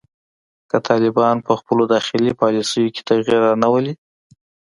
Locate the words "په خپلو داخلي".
1.45-2.31